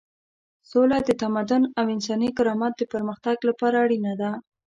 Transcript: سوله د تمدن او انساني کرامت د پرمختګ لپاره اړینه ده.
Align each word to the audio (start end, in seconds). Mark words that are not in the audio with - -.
سوله 0.69 0.97
د 1.03 1.09
تمدن 1.21 1.63
او 1.79 1.85
انساني 1.95 2.29
کرامت 2.37 2.73
د 2.77 2.83
پرمختګ 2.93 3.37
لپاره 3.49 3.75
اړینه 3.85 4.13
ده. 4.21 4.31